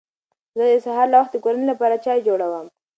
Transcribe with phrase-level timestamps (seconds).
[0.57, 2.67] زه د سهار له وخته د کورنۍ لپاره چای جوړوم